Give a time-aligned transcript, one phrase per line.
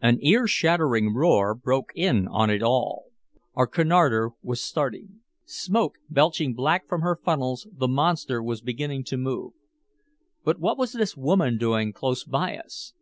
[0.00, 3.10] An ear shattering roar broke in on it all.
[3.54, 5.20] Our Cunarder was starting.
[5.44, 9.52] Smoke belching black from her funnels, the monster was beginning to move.
[10.42, 12.92] But what was this woman doing close by us?